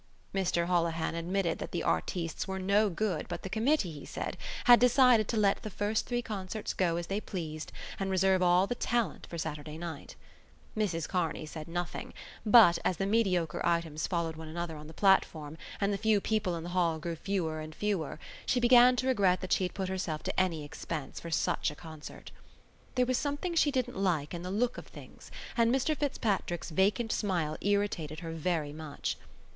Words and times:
Mr 0.33 0.65
Holohan 0.65 1.13
admitted 1.13 1.59
that 1.59 1.71
the 1.71 1.83
artistes 1.83 2.47
were 2.47 2.57
no 2.57 2.89
good 2.89 3.27
but 3.27 3.43
the 3.43 3.51
Committee, 3.51 3.91
he 3.91 4.03
said, 4.03 4.35
had 4.65 4.79
decided 4.79 5.27
to 5.27 5.37
let 5.37 5.61
the 5.61 5.69
first 5.69 6.07
three 6.07 6.23
concerts 6.23 6.73
go 6.73 6.95
as 6.95 7.05
they 7.05 7.21
pleased 7.21 7.71
and 7.99 8.09
reserve 8.09 8.41
all 8.41 8.65
the 8.65 8.73
talent 8.73 9.27
for 9.27 9.37
Saturday 9.37 9.77
night. 9.77 10.15
Mrs 10.75 11.07
Kearney 11.07 11.45
said 11.45 11.67
nothing, 11.67 12.15
but, 12.43 12.79
as 12.83 12.97
the 12.97 13.05
mediocre 13.05 13.63
items 13.63 14.07
followed 14.07 14.35
one 14.35 14.47
another 14.47 14.75
on 14.75 14.87
the 14.87 14.93
platform 14.95 15.55
and 15.79 15.93
the 15.93 15.99
few 15.99 16.19
people 16.19 16.55
in 16.55 16.63
the 16.63 16.69
hall 16.69 16.97
grew 16.97 17.15
fewer 17.15 17.59
and 17.59 17.75
fewer, 17.75 18.17
she 18.47 18.59
began 18.59 18.95
to 18.95 19.05
regret 19.07 19.39
that 19.41 19.53
she 19.53 19.65
had 19.65 19.75
put 19.75 19.87
herself 19.87 20.23
to 20.23 20.39
any 20.39 20.63
expense 20.65 21.19
for 21.19 21.29
such 21.29 21.69
a 21.69 21.75
concert. 21.75 22.31
There 22.95 23.05
was 23.05 23.19
something 23.19 23.53
she 23.53 23.69
didn't 23.69 23.95
like 23.97 24.33
in 24.33 24.41
the 24.41 24.49
look 24.49 24.79
of 24.79 24.87
things 24.87 25.29
and 25.55 25.71
Mr 25.71 25.95
Fitzpatrick's 25.95 26.71
vacant 26.71 27.11
smile 27.11 27.55
irritated 27.61 28.21
her 28.21 28.31
very 28.31 28.73
much. 28.73 29.15